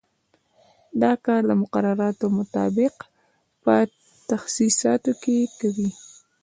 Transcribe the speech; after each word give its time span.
دا 1.01 1.13
کار 1.25 1.41
د 1.49 1.51
مقرراتو 1.61 2.25
مطابق 2.37 2.95
په 3.63 3.75
تخصیصاتو 4.29 5.11
کې 5.21 5.37
کوي. 5.59 5.89